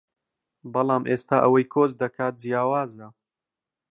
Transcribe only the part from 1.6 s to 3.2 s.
کۆچ دەکات جیاوازە